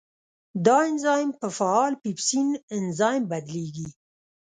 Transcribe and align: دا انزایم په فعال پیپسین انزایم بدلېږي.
دا 0.65 0.77
انزایم 0.89 1.29
په 1.39 1.47
فعال 1.57 1.93
پیپسین 2.03 2.47
انزایم 2.77 3.23
بدلېږي. 3.31 3.87